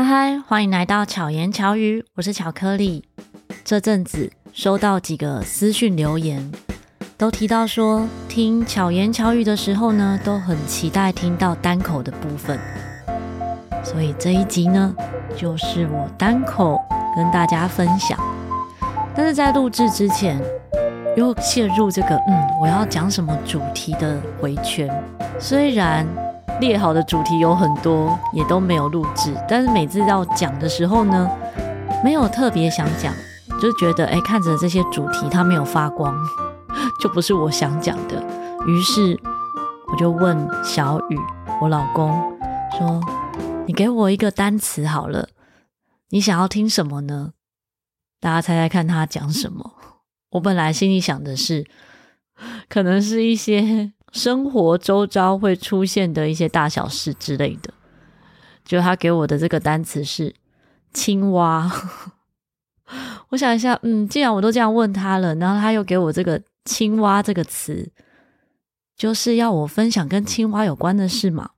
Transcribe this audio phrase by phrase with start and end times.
[0.00, 3.04] 嗨嗨，欢迎来到巧言巧语，我是巧克力。
[3.62, 6.50] 这阵子收到几个私讯留言，
[7.18, 12.58] 都提到说听巧言巧语的时候呢，都很期待听到单口的部分。
[13.84, 14.94] 所以这一集呢，
[15.36, 16.80] 就是我单口
[17.14, 18.18] 跟大家分享。
[19.14, 20.40] 但是在录制之前，
[21.14, 24.88] 又陷入这个嗯，我要讲什么主题的回圈。
[25.38, 26.06] 虽然
[26.58, 31.30] 列好的主题有很多，也都没有录制，但是每次要讲的时候呢，
[32.02, 33.14] 没有特别想讲，
[33.60, 36.14] 就觉得哎，看着这些主题它没有发光，
[37.00, 38.22] 就不是我想讲的。
[38.66, 39.18] 于是
[39.92, 41.18] 我就问小雨，
[41.60, 42.10] 我老公
[42.78, 43.00] 说
[43.66, 45.28] ：“你给我一个单词好了，
[46.10, 47.32] 你想要听什么呢？”
[48.20, 49.72] 大家猜猜看他讲什么？
[50.32, 51.66] 我本来心里想的是，
[52.68, 57.72] 可能是一些生活周遭会出现的一些大小事之类的。
[58.64, 60.34] 就他给我的这个单词是
[60.92, 61.70] 青蛙。
[63.30, 67.90] 我想一下，嗯，既然我都这样问他了，然后他又给我这个青蛙这个词，
[68.96, 71.50] 就是要我分享跟青蛙有关的事嘛。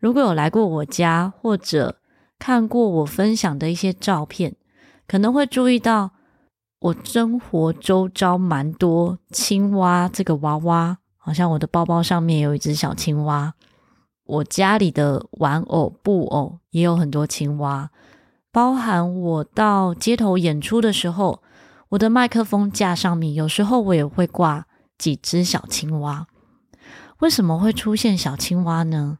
[0.00, 1.96] 如果有来过我家，或者
[2.38, 4.56] 看过我分享的一些照片，
[5.06, 6.12] 可能会注意到。
[6.80, 13.52] 我生活周遭蛮多青蛙，这个娃娃好像我的包包上面有一只小青蛙。
[14.24, 17.90] 我家里的玩偶布偶也有很多青蛙，
[18.50, 21.42] 包含我到街头演出的时候，
[21.90, 26.26] 我的麦克风架上面有时候我也会挂几只小青蛙。
[27.18, 29.18] 为什么会出现小青蛙呢？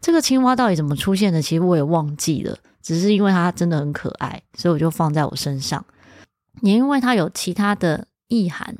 [0.00, 1.40] 这个青蛙到底怎么出现的？
[1.40, 5.84] 其实我也忘记了，只是因为它真的很可爱，所以我就放在我身上。
[6.60, 8.78] 也因为它有其他的意涵，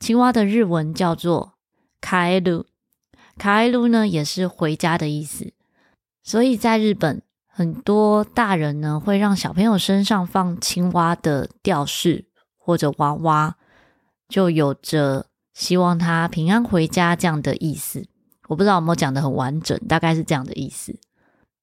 [0.00, 1.52] 青蛙的日文叫做
[2.00, 2.64] 卡艾鲁，
[3.36, 5.52] 卡艾鲁呢也是回家的意思，
[6.22, 12.24] 所以在日本，很多大人呢会让小朋友身上放青蛙的吊饰
[12.56, 13.56] 或者娃娃，
[14.26, 18.08] 就有着希望他平安回家这样的意思。
[18.48, 20.98] 我不知道有没有讲得很完整，大概是这样的意思。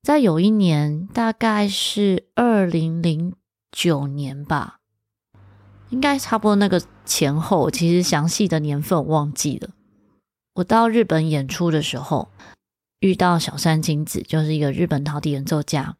[0.04, 3.34] 在有一年，大概是二零零
[3.72, 4.80] 九年吧。
[5.90, 9.70] 应该差不多那个前后，其实详细的年份我忘记了。
[10.56, 12.30] 我到日本演出的时候，
[13.00, 15.96] 遇到小山金子，就是一个日本陶笛演奏家，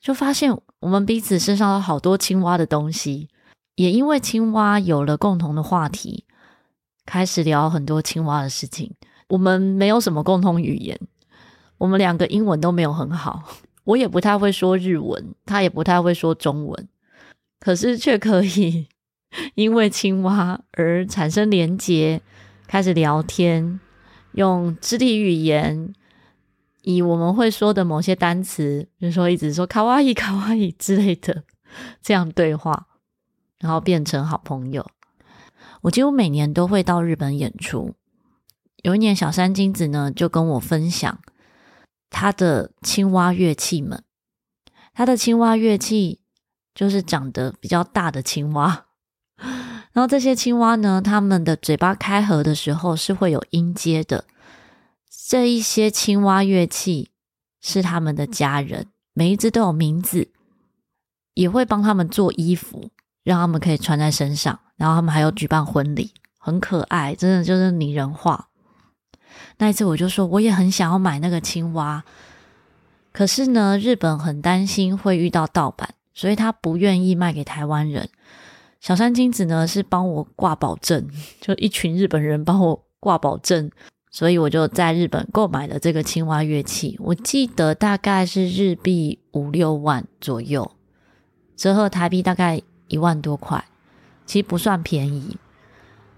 [0.00, 3.28] 就发现我们彼此身上有好多青蛙的东西，
[3.76, 6.24] 也因为青蛙有了共同的话题，
[7.06, 8.94] 开始聊很多青蛙的事情。
[9.28, 10.98] 我们没有什么共同语言，
[11.78, 13.44] 我们两个英文都没有很好，
[13.84, 16.88] 我也不太会说日文，他也不太会说中文。
[17.60, 18.88] 可是却可以
[19.54, 22.20] 因为青蛙而产生连结，
[22.66, 23.78] 开始聊天，
[24.32, 25.94] 用肢体语言，
[26.82, 31.44] 以我们会说的某些单词，比如说一直说卡哇伊、卡哇伊之类的，
[32.02, 32.86] 这样对话，
[33.60, 34.90] 然后变成好朋友。
[35.82, 37.94] 我几乎每年都会到日本演出。
[38.82, 41.20] 有一年，小山金子呢就跟我分享
[42.08, 44.02] 他的青蛙乐器们，
[44.94, 46.19] 他的青蛙乐器。
[46.80, 48.86] 就是长得比较大的青蛙，
[49.92, 54.24] 然后这些青蛙呢，它们的嘴巴开合的时候是会有音阶的。
[55.28, 57.10] 这一些青蛙乐器
[57.60, 60.30] 是他们的家人，每一只都有名字，
[61.34, 62.88] 也会帮他们做衣服，
[63.24, 64.58] 让他们可以穿在身上。
[64.76, 68.48] 然后他们还有举办婚礼，很可爱，真的就是拟人化。
[69.58, 72.02] 那一次我就说，我也很想要买那个青蛙，
[73.12, 75.96] 可是呢，日本很担心会遇到盗版。
[76.20, 78.06] 所以他不愿意卖给台湾人。
[78.78, 81.08] 小山金子呢是帮我挂保证，
[81.40, 83.70] 就一群日本人帮我挂保证，
[84.10, 86.94] 所以我就在日本购买了这个青蛙乐器。
[87.00, 90.70] 我记得大概是日币五六万左右，
[91.56, 93.64] 折合台币大概一万多块，
[94.26, 95.38] 其实不算便宜，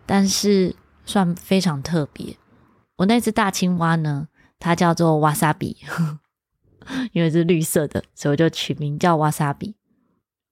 [0.04, 0.74] 但是
[1.06, 2.36] 算非常特别。
[2.96, 4.26] 我那只大青蛙呢，
[4.58, 5.76] 它叫做瓦萨比，
[7.12, 9.76] 因为是绿色的，所以我就取名叫瓦萨比。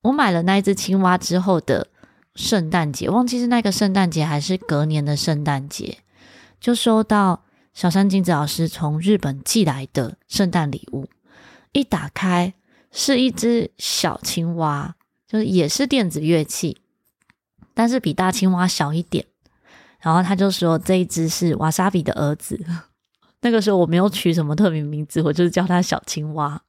[0.02, 1.88] 我买了那一只青蛙之后的
[2.34, 5.98] 圣诞节，忘记是那个圣诞节还是隔年的圣诞节，
[6.58, 7.44] 就收到
[7.74, 11.08] 小山金子老师从日本寄来的圣诞礼物。
[11.72, 12.54] 一打开
[12.90, 14.96] 是一只小青蛙，
[15.28, 16.78] 就是也是电子乐器，
[17.74, 19.26] 但是比大青蛙小一点。
[20.00, 22.58] 然后他就说这一只是瓦萨比的儿子。
[23.42, 26.62] 那个时候我没有取什么特别名字，我就是叫他小青蛙。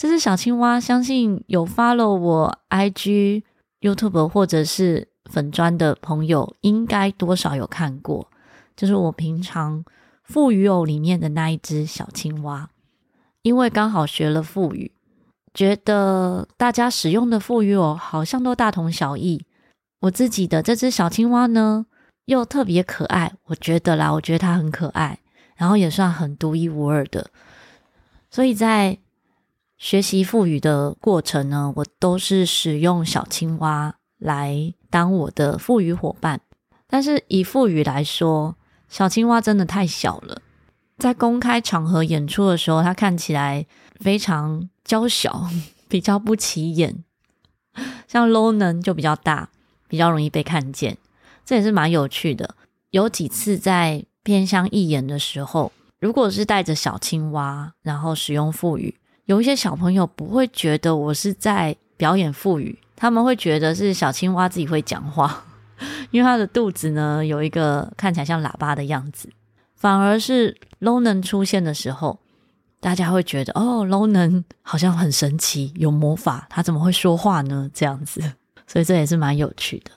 [0.00, 3.42] 这只小青蛙，相信有 follow 我 IG、
[3.82, 8.26] YouTube 或者是粉砖的朋友，应该多少有看过。
[8.74, 9.84] 就是我平常
[10.22, 12.70] 腹语偶里面的那一只小青蛙。
[13.42, 14.90] 因为刚好学了腹语，
[15.52, 19.44] 觉得大家使用的腹语哦，好像都大同小异。
[20.00, 21.84] 我自己的这只小青蛙呢，
[22.24, 25.18] 又特别可爱，我觉得啦，我觉得它很可爱，
[25.56, 27.30] 然后也算很独一无二的。
[28.30, 28.96] 所以在
[29.80, 36.42] 学习腹语的过程呢，我都是使用小青蛙来当我的腹语伙伴。
[36.86, 38.56] 但是以腹语来说，
[38.90, 40.42] 小青蛙真的太小了，
[40.98, 43.66] 在公开场合演出的时候，它看起来
[44.00, 45.48] 非常娇小，
[45.88, 47.02] 比较不起眼。
[48.06, 49.48] 像 Lonan 就比较大，
[49.88, 50.98] 比较容易被看见，
[51.46, 52.54] 这也是蛮有趣的。
[52.90, 58.96] 有几次在偏乡义演的时候，如果是带着小青蛙，然后使用腹语，
[59.30, 65.44] 有一些小朋友不会觉得我是在表演腹语，他们会觉得是小青蛙自己会讲话。
[66.10, 69.30] 因为它的肚子呢，有一个看起来像喇叭的样子，
[69.76, 72.18] 反而是 Lonan 出现的时候，
[72.80, 77.70] 大家会觉得哦，Lonan 好像很神奇，有魔法，他怎么会说话呢？
[77.72, 78.20] 这样子，
[78.66, 79.92] 所以这也是蛮有趣的。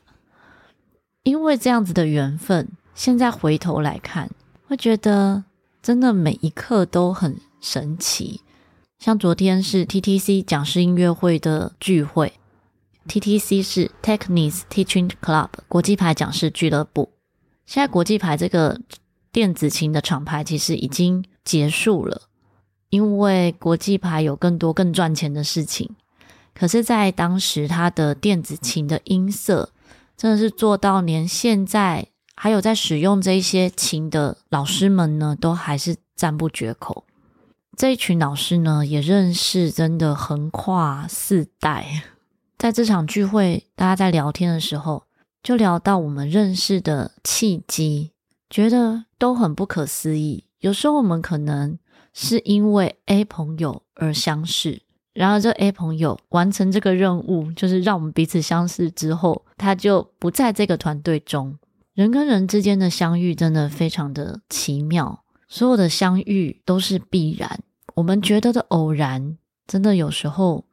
[1.23, 4.29] 因为这样子的缘分，现在回头来看，
[4.67, 5.43] 会觉得
[5.81, 8.41] 真的每一刻都很神奇。
[9.03, 12.31] 像昨天是 TTC 讲师音乐会的聚会。
[13.09, 17.11] TTC 是 Technics Teaching Club 国际牌讲师俱乐部。
[17.65, 18.79] 现在国际牌这个
[19.33, 22.29] 电子琴的厂牌其实已经结束了，
[22.91, 25.93] 因为国际牌有更多更赚钱的事情。
[26.53, 29.73] 可是，在当时，它的电子琴的音色
[30.15, 32.07] 真的是做到连现在
[32.37, 37.03] 还有在使用这些琴的老师们呢，都还是赞不绝口。
[37.75, 42.03] 这一群老师呢，也认识真的横跨四代。
[42.57, 45.03] 在这场聚会，大家在聊天的时候，
[45.41, 48.11] 就聊到我们认识的契机，
[48.47, 50.45] 觉得都很不可思议。
[50.59, 51.79] 有时候我们可能
[52.13, 54.83] 是因为 A 朋友而相识，
[55.13, 61.57] 然而这 A 朋友完成这个任务，就是让我们彼此相识之后，他就不在这个团队中。
[61.95, 65.22] 人跟人之间的相遇真的非常的奇妙，
[65.53, 67.59] 所有的相遇都是必然。
[67.93, 70.65] 我们觉得的偶然，真的有时候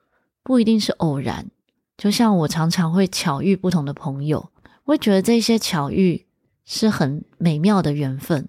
[0.42, 1.50] 不一定是偶然。
[1.98, 4.50] 就像我常常会巧遇不同的朋友，
[4.84, 6.24] 会觉得这些巧遇
[6.64, 8.48] 是很美妙的缘分。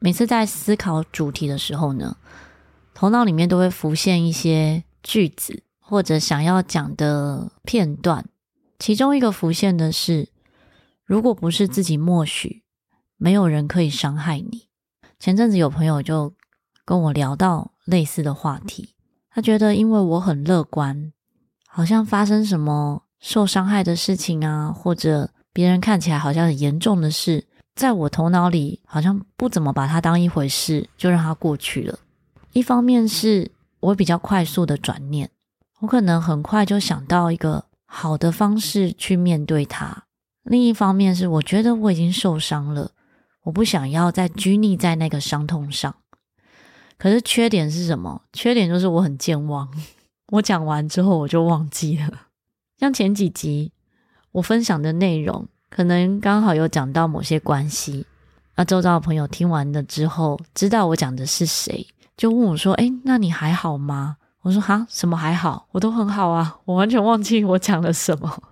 [0.00, 2.18] 每次在思考主题的时候呢，
[2.92, 8.26] 头脑里面都会浮现一些句子或者想要讲的片段。
[8.78, 10.28] 其中一个浮现的是：
[11.06, 12.64] 如果不是自己默许，
[13.16, 14.68] 没有人可以伤害你。
[15.18, 16.32] 前阵子有朋友就
[16.84, 18.94] 跟我聊到类似的话题，
[19.30, 21.12] 他觉得因为我很乐观。
[21.66, 27.44] 好像发生什么受伤害的事情啊，或者别人看起来好像很严重的事，
[27.74, 31.98] 在我头脑里好像不怎么把它当一回事，就让它过去了。
[32.52, 33.50] 一方面是
[33.80, 35.28] 我比较快速的转念，
[35.80, 40.04] 我可能很快就想到一个好的方式去面对它；
[40.44, 42.92] 另一方面是我觉得我已经受伤了，
[43.44, 45.94] 我不想要再拘泥在那个伤痛上。
[46.98, 48.22] 可是缺点是什么？
[48.32, 49.68] 缺点就是我很健忘。
[50.32, 52.10] 我讲完之后我就忘记了，
[52.78, 53.72] 像前几集
[54.32, 58.06] 我分享的内容，可能刚好有讲到某些关系，
[58.56, 61.86] 那周遭的朋友听完了之后，知道我讲的是谁，
[62.16, 65.66] 就问我说：“诶，那你还好吗？”我说：“哈，什么还好？
[65.72, 68.42] 我都很好啊，我完全忘记我讲了什么，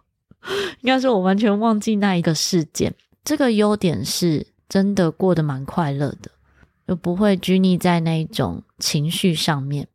[0.80, 2.94] 应该说我完全忘记那一个事件。
[3.25, 6.30] 这个优点是真的过得蛮快乐的，
[6.88, 9.88] 就不会拘泥在那一种情绪上面。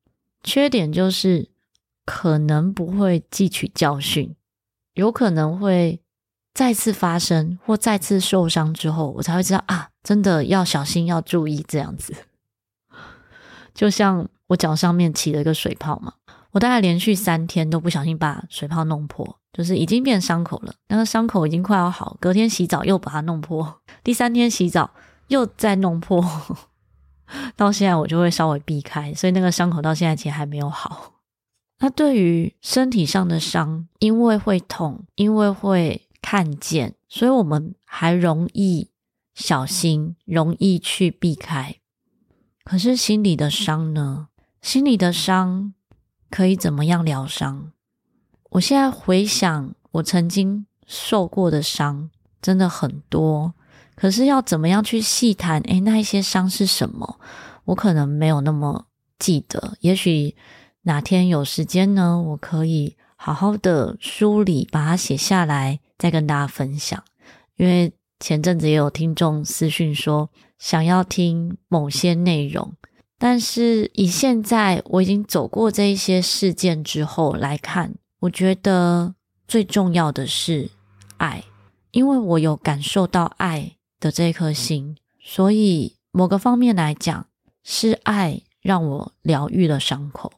[0.43, 1.49] 缺点就是。
[2.09, 4.33] 可能不会汲取教训，
[4.93, 5.99] 有可能会
[6.53, 12.13] 再次发生或再次受伤之后，我才会知道啊，真的要小心，要注意这样子。
[13.73, 16.13] 就像我脚上面起了一个水泡嘛，
[16.51, 24.91] 我大概连续三天都不小心把水泡弄破，就是已经变伤口了，那个伤口已经快要好，隔天洗澡又把它弄破，第三天洗澡
[25.29, 26.23] 又再弄破，
[27.57, 31.13] 到现在我就会稍微避开，所以那个伤口到现在其实还没有好。
[31.79, 38.91] 那对于身体上的伤，因为会痛，因为会看见，所以我们还容易
[39.33, 41.77] 小心，容易去避开。
[42.63, 44.27] 可是心里的伤呢？
[44.61, 45.73] 心里的伤
[46.29, 47.71] 可以怎么样疗伤？
[48.49, 52.09] 我现在回想我曾经受过的伤，
[52.41, 53.53] 真的很多。
[53.95, 55.59] 可是要怎么样去细谈？
[55.61, 57.19] 诶，那一些伤是什么？
[57.65, 58.85] 我可能没有那么
[59.19, 60.35] 记得，也许。
[60.83, 62.21] 哪天有时间呢？
[62.21, 67.03] 我可以好好的梳理，把它写下来，再跟大家分享。
[67.57, 72.73] 因为前阵子也有听众私讯说，想要听某些内容，
[73.19, 77.95] 但是以现在我已经走过这一些事件之后来看，
[78.27, 79.15] 我觉得
[79.47, 80.69] 最重要的是
[81.15, 81.45] 爱，
[81.91, 87.27] 因为我有感受到爱的这颗心，所以某个方面来讲，
[87.63, 90.33] 是爱让我疗愈了伤口，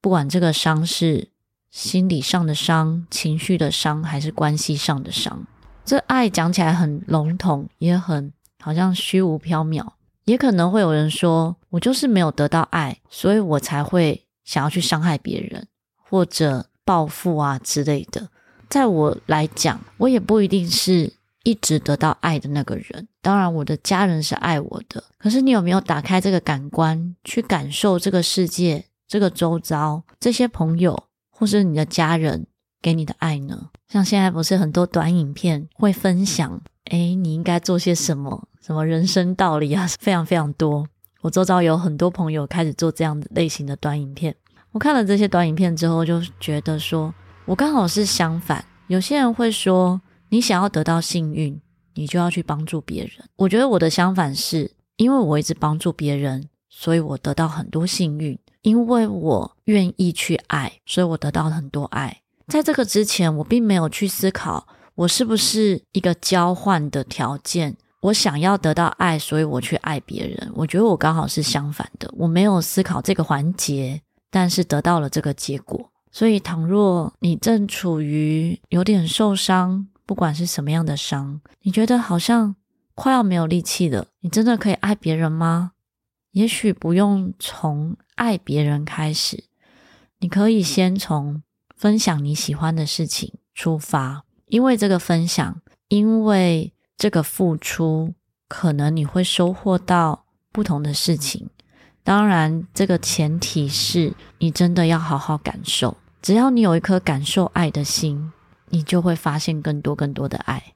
[0.00, 1.28] 不管这个伤是
[1.70, 5.46] 心理上的伤、情绪的伤，还是关系上的伤。
[5.84, 9.86] 这爱讲起来很笼统，也很好像虚无缥缈。
[10.24, 18.26] 也可能会有人说，我就是没有得到爱，所以我才会想要去伤害别人，或者报复啊之类的。
[18.70, 23.06] 在我来讲，我也不一定是一直得到爱的那个人。
[23.20, 25.04] 当然，我的家人是爱我的。
[25.18, 32.46] 可是，你有没有打开这个感官，去感受这个世界、这个周遭、这些朋友，或是你的家人
[32.80, 33.68] 给你的爱呢？
[33.88, 38.48] 像现在不是很多短影片会分享，诶，你应该做些什么？
[38.62, 40.86] 什么人生道理啊，非常非常多。
[41.22, 44.34] 我周遭有很多朋友开始做这样类型的短影片。
[44.72, 47.12] 我看了这些短影片之后，就觉得说，
[47.46, 48.64] 我刚好是相反。
[48.86, 51.60] 有些人会说，你想要得到幸运，
[51.94, 53.12] 你就要去帮助别人。
[53.36, 58.38] 我觉得我的相反是，因为我一直帮助别人，所以我得到很多幸运。
[58.62, 62.20] 因为我愿意去爱，所以我得到很多爱。
[62.48, 67.76] 在这个之前，我并没有去思考，我是不是一个交换的条件。
[68.00, 70.52] 我想要得到爱，所以我去爱别人。
[70.54, 75.90] 我觉得我刚好是相反的，我没有思考这个环节，但是得到了这个结果。
[76.10, 82.56] 所以，倘若你正处于有点受伤，不管是什么样的伤，你觉得好像
[82.94, 85.72] 快要没有力气了，你真的可以爱别人吗？
[86.32, 89.44] 也许不用从爱别人开始，
[90.18, 91.42] 你可以先从
[91.76, 96.72] 分享你喜欢的事情出发，因为这个分享，因为。
[97.00, 98.12] 这个付出，
[98.48, 101.48] 可能你会收获到不同的事情。
[102.08, 105.94] 当然，这个前提是你真的要好好感受。
[106.22, 108.32] 只要你有一颗感受爱的心，
[108.70, 110.72] 你就会发现更多更多的爱。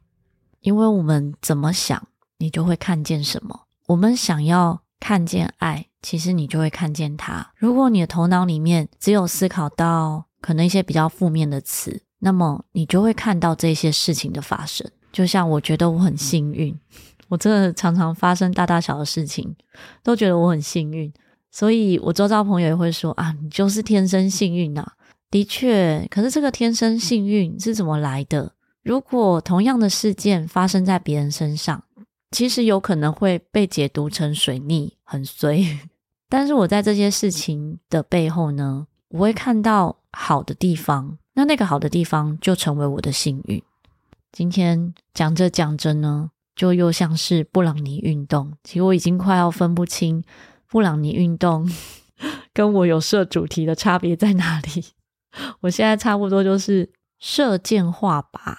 [0.60, 3.62] 因为我们怎么想，你就会看见什么。
[3.86, 7.50] 我们想要看见爱，其实你就会看见它。
[7.56, 14.86] 如果你的头脑里面只有思考到可能一些比较负面的词，那么你就会看到这些事情的发生。
[15.10, 16.78] 就像我觉得我很幸运，
[17.32, 19.56] 我真的常常发生大大小的事情，
[20.02, 21.10] 都觉得我很幸运，
[21.50, 24.92] 所以我周遭朋友也会说啊，你就是天生幸运啊。
[25.30, 28.52] 的确，可是这个天生幸运是怎么来的？
[28.82, 31.82] 如果同样的事件发生在别人身上，
[32.32, 35.64] 其实有可能会被解读成水逆，很衰。
[36.28, 43.62] 但是我在这些事情的背后呢，我会看到好的地方，那那个好的地方就成为我的幸运。
[44.30, 48.52] 今天讲着讲着呢，就又像是布朗尼运动。
[48.64, 50.22] 其实我已经快要分不清
[50.68, 51.70] 布朗尼运动
[52.52, 54.84] 跟我有设主题的差别在哪里。
[55.60, 58.56] 我现在差不多就是射箭画靶。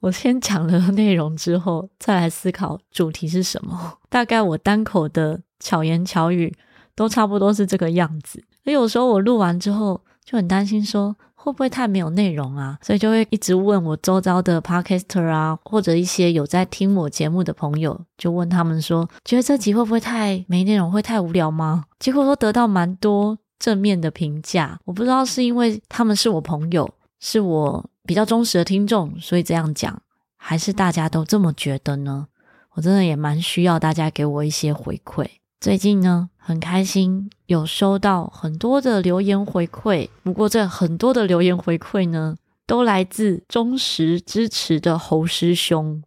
[0.00, 3.98] 我先讲了内容之后，再来思考主题是什么。
[4.08, 6.52] 大概我单口的巧言巧语
[6.96, 8.44] 都差不多是这个样子。
[8.64, 11.16] 所以有时候我录完之后就很担心说。
[11.42, 12.78] 会不会太没有内容啊？
[12.80, 21.86] 所以就会一直问我周遭的 podcaster 啊，或者一些有在听我节目的朋友，就问他们说，觉得这集会不会太没内容，会太无聊吗？
[21.98, 24.78] 结果都得到蛮多正面的评价。
[24.84, 30.00] 我不知道是因为他们是我朋友，是我比较忠实的听众，所以这样讲，
[30.36, 32.28] 还是大家都这么觉得呢？
[32.74, 35.26] 我真的也蛮需要大家给我一些回馈。
[35.60, 46.02] 最近呢，很开心有收到很多的留言回馈，不过这很多的留言回馈呢，都来自忠实支持的侯师兄。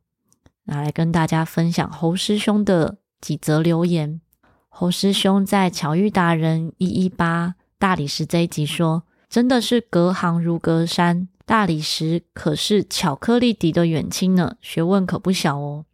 [0.66, 4.20] 拿来跟大家分享侯师兄的几则留言。
[4.68, 15.86] 侯师兄在巧遇达人一一八大理石这一集说：“真的是隔行如隔山，大理石可是巧克力迪的远亲呢，学问可不小哦。”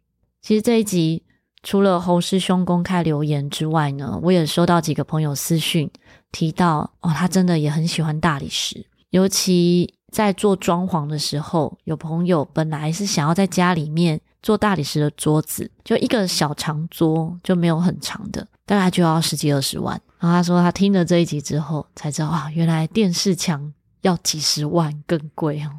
[0.42, 1.22] 其实这一集。
[1.62, 5.88] 除了侯师兄公开留言之外呢，我也收到几个朋友私讯
[6.32, 20.00] 提到，哦，他真的也很喜欢大理石，尤其在做装潢的时候，有朋友本来是想要在家里面做大理石的桌子，就一个小长桌，就没有很长的，大概就要十几二十万。
[20.18, 25.70] 然后他说他听了这一集之后才知道，啊，原来电视墙要几十万更贵哦。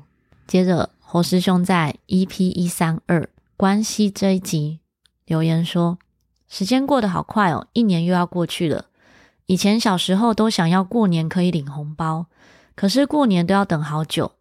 [0.48, 4.80] 接着侯师兄在 EP 一三二关系这一集。
[5.26, 5.98] 留言说
[6.48, 8.86] ：“时间过得好快哦，一年又要过去了。
[9.46, 12.28] 以前小时候都想要过年可以领红包，
[12.76, 14.34] 可是过年都要等好久。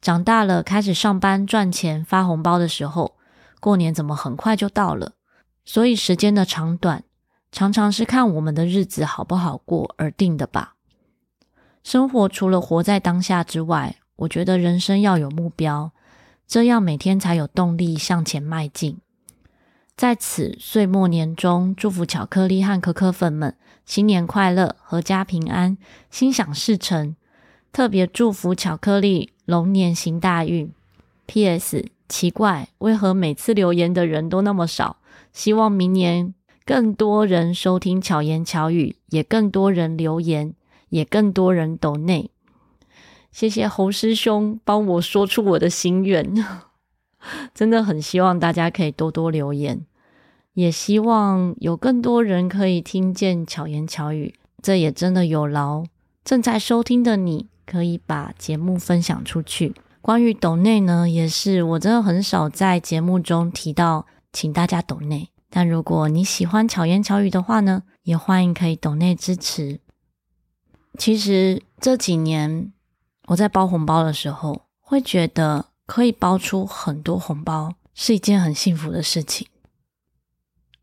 [0.00, 3.16] 长大了开始上班赚钱发红包的时候，
[3.60, 5.12] 过年怎么很快就到了？
[5.64, 7.04] 所以时间的长短
[7.52, 10.74] 常常是看我们的日子好不好过而定的吧。
[11.84, 15.92] 生活除了活在当下之外，我觉得人生要有目标，
[16.48, 18.98] 这样每天才有动力向前迈进。
[19.96, 25.76] 在此岁末年中，祝福巧克力和可可粉们新年快乐，阖家平安，
[26.10, 27.14] 心想事成。
[27.72, 30.72] 特别祝福巧克力龙年行大运。
[31.26, 31.86] P.S.
[32.08, 34.96] 奇怪，为何每次留言的人都那么少？
[35.32, 36.34] 希望明年
[36.66, 40.54] 更多人收听巧言巧语，也更多人留言，
[40.90, 42.30] 也更多人抖内。
[43.30, 46.34] 谢谢侯师兄帮我说出我的心愿，
[47.54, 49.84] 真的很希望大家可以多多留言，
[50.54, 54.34] 也希望有更多人可以听见巧言巧语。
[54.62, 55.84] 这也真的有劳
[56.24, 59.74] 正在收听的你，可以把节目分享出去。
[60.00, 65.28] 关于抖内呢，也是我真的很少在节目中提到，请大家抖内。
[65.50, 69.80] 但如果你喜欢巧言巧语的话呢，也欢迎可以抖内支持。
[70.98, 72.72] 其实这几年
[73.26, 79.46] 我在包红包的时候，会觉得可以包出很多红包是一件很幸福的事情。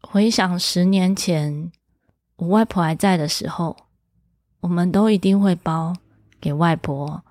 [0.02, 1.72] 回想十年前
[2.36, 3.76] 我外婆还在的时候，
[4.60, 5.96] 我们都一定会包
[6.40, 7.24] 给外婆，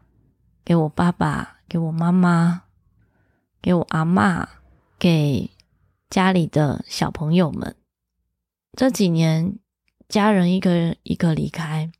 [0.64, 1.54] 给我爸爸。
[1.68, 2.62] 给我妈妈，
[3.61, 4.49] 给我阿嬷，
[4.99, 5.50] 给
[6.11, 7.76] 家里的小朋友们。
[8.73, 9.56] 这几年，
[10.08, 11.92] 家人一个一个离开，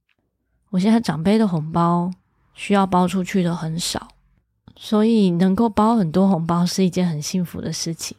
[0.70, 2.11] 我现在长辈的红包
[2.54, 4.08] 需要包出去的很少，
[4.80, 8.16] 所以能够包很多红包是一件很幸福的事情。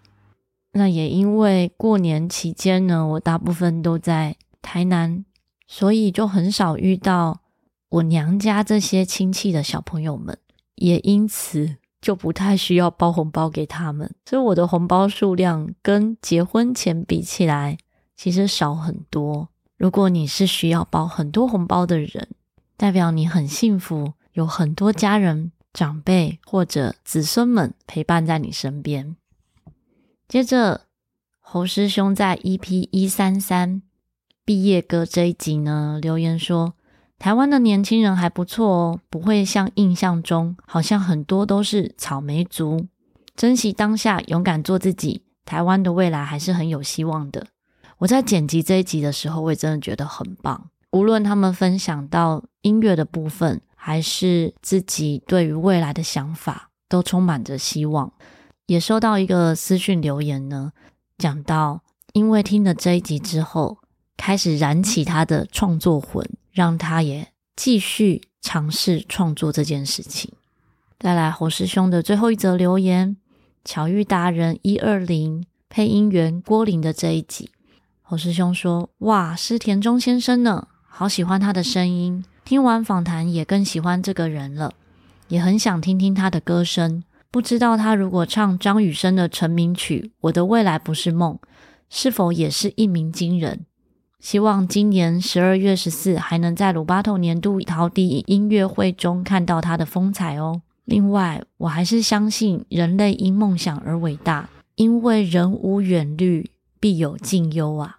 [0.73, 5.23] 那也因为过年期间呢，我大部分都在台南，
[5.67, 7.39] 所以就很少遇到
[7.87, 10.37] 我娘家这些亲戚的小朋友们。
[10.75, 17.77] 也因此就不太需要包红包给他们，所以我的红包数量跟结婚前比起来，
[18.15, 19.49] 其实少很多。
[19.77, 22.29] 如果你是需要包很多红包的人，
[22.77, 29.15] 代表你很幸福，有很多家人、长辈或者子孙们陪伴在你身边。
[30.27, 30.81] 接着，
[31.39, 33.81] 侯师兄在 EP 一三三
[34.45, 36.73] 毕业歌这一集呢，留言说。
[37.17, 42.87] 台湾的年轻人还不错哦，不会像印象中好像很多都是草莓族。
[43.35, 47.47] 珍惜当下，勇敢做自己，台湾的未来还是很有希望的。
[47.97, 50.69] 我在剪辑这一集的时候，我也真的觉得很棒。
[50.91, 58.11] 无论他们分享到音乐的部分，还是自己对于未来的想法，都充满着希望。
[58.65, 60.73] 也收到一个私讯留言呢，
[61.17, 63.77] 讲到因为听了这一集之后，
[64.17, 66.29] 开始燃起他的创作魂。
[66.51, 70.33] 让他也继续尝试创作这件事情。
[70.99, 73.15] 再来，侯师兄的最后一则留言：
[73.63, 77.51] 巧遇达人一二零配音员郭林的这一集，
[78.01, 82.25] 侯师兄说：“哇，是田中先生呢，好喜欢他的声音。
[82.49, 84.73] 听完访谈也更喜欢这个人了，
[85.27, 87.03] 也很想听听他的歌声。
[87.29, 91.35] 不知道他如果唱张雨生的成名曲《我的未来不是梦》，
[91.91, 93.67] 是否也是一鸣惊人？”
[94.19, 100.63] 希望今年十二月十四还能在鲁巴头年度陶笛音乐会中看到他的风采哦。
[100.85, 107.98] 另外，我还是相信人类因梦想而伟大，因为人无远虑，必有近忧啊。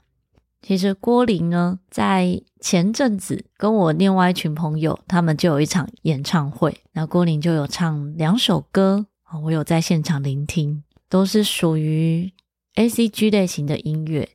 [0.62, 12.30] 其实郭林呢，在前阵子跟我另外一群朋友，他们就有一场演唱会，那郭林就有唱两首歌啊，我有在现场聆听，都是属于
[12.74, 14.28] ACG 类型的音乐。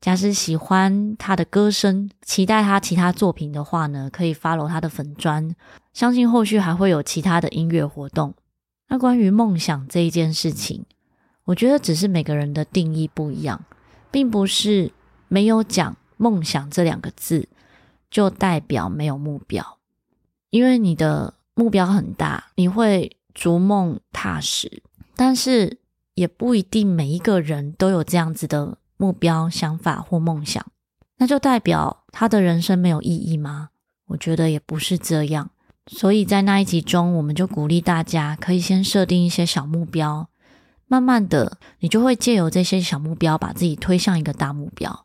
[0.00, 5.54] 假使喜欢他的歌声，期待他其他作品的话呢，可以 follow 他的粉专，
[5.92, 8.34] 相信后续还会有其他的音乐活动。
[8.88, 10.84] 那关于梦想这一件事情，
[11.44, 13.64] 我觉得只是每个人的定义不一样，
[14.10, 14.90] 并不是
[15.32, 17.48] 没有讲梦想这两个字
[18.10, 19.78] 就代表没有目标。
[20.50, 24.82] 因为你的目标很大，你会逐梦踏实，
[25.16, 25.78] 但是
[26.14, 28.76] 也不一定每一个人都有这样子的。
[28.98, 30.64] 目标、想法或梦想，
[31.16, 33.70] 那就代表他的人生没有意义吗？
[34.06, 35.50] 我觉得也不是这样。
[35.88, 40.28] 所以在那一集中，我们就鼓励大家可以先设定一些小目标，
[40.86, 45.04] 慢慢的，你就会借由这些小目标，把自己推向一个大目标。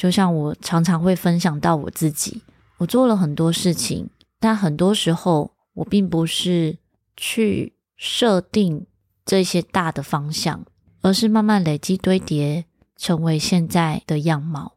[0.00, 2.40] 就像我常常会分享到我自己，
[2.78, 4.08] 我做了很多事情，
[4.38, 6.78] 但很多时候我并不是
[7.14, 8.86] 去设定
[9.26, 10.64] 这些大的方向，
[11.02, 12.64] 而是慢慢累积堆叠。
[13.00, 14.74] 成为现在的样貌。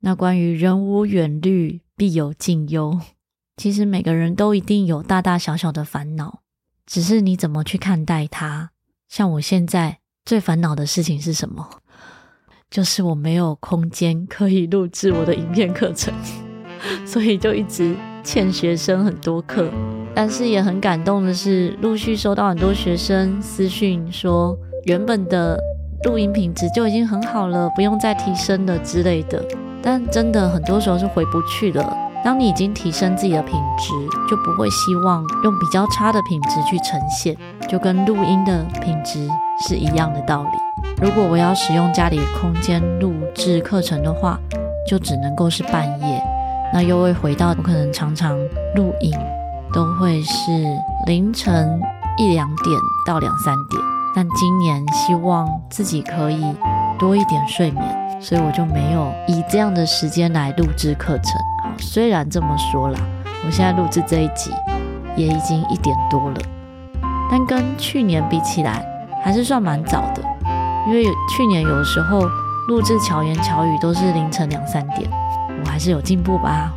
[0.00, 2.98] 那关于人无远虑，必有近忧。
[3.58, 6.40] 其实每个人都一定有大大小小的烦恼，
[6.86, 8.70] 只是你怎么去看待它。
[9.10, 11.82] 像我现在最烦恼的事情是什么？
[12.70, 16.12] 就是我没有空间可以录制我的影片课程，
[17.06, 19.70] 所以就一直欠学生很多课。
[20.14, 25.58] 但是也很感动的是，陆续收到很多学生私讯说，原本的
[26.04, 29.42] 录音品质就已经很好了，不用再提升了之类的。
[29.82, 31.96] 但真的很多时候是回不去了。
[32.24, 33.92] 当你已经提升自己的品质，
[34.28, 37.36] 就不会希望用比较差的品质去呈现，
[37.68, 39.28] 就跟录音的品质
[39.68, 40.65] 是一样的道理。
[41.00, 44.38] 如果我要使用家里空间录制课程的话，
[44.88, 46.22] 就只能够是半夜，
[46.72, 48.38] 那又会回到我可能常常
[48.74, 49.12] 录音
[49.72, 50.50] 都会是
[51.06, 51.80] 凌晨
[52.16, 52.68] 一两点
[53.06, 53.82] 到两三点。
[54.14, 56.42] 但今年希望自己可以
[56.98, 61.34] 多一点睡眠，所以我就没有以这样的时间来录制课程。
[61.62, 62.98] 好，虽然这么说啦，
[63.44, 64.50] 我现在录制这一集
[65.14, 66.40] 也已经一点多了，
[67.30, 68.82] 但跟去年比起来，
[69.22, 70.22] 还是算蛮早的。
[70.86, 72.20] 因为去年有时候
[72.68, 75.10] 录制巧言巧语都是凌晨两三点，
[75.64, 76.72] 我还是有进步吧。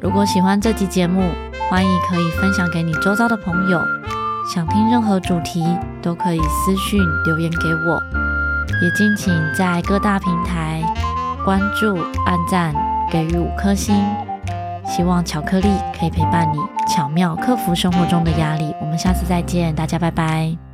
[0.00, 1.30] 如果喜欢这集节目，
[1.70, 3.80] 欢迎可以分享给你周遭的朋友。
[4.52, 5.64] 想听任何主题
[6.02, 8.02] 都可以私讯留言给我，
[8.82, 10.82] 也敬请在各大平台
[11.44, 12.74] 关注、按赞、
[13.10, 13.94] 给予五颗星。
[14.84, 16.58] 希望巧克力可以陪伴你，
[16.92, 18.74] 巧妙克服生活中的压力。
[18.80, 20.71] 我们下次再见，大家拜拜。